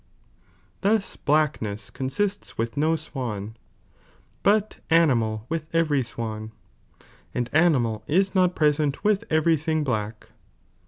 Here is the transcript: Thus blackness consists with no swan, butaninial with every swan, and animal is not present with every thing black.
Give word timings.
Thus 0.81 1.15
blackness 1.15 1.91
consists 1.91 2.57
with 2.57 2.75
no 2.75 2.95
swan, 2.95 3.55
butaninial 4.43 5.43
with 5.47 5.67
every 5.75 6.01
swan, 6.01 6.53
and 7.35 7.51
animal 7.53 8.03
is 8.07 8.33
not 8.33 8.55
present 8.55 9.03
with 9.03 9.25
every 9.29 9.57
thing 9.57 9.83
black. 9.83 10.29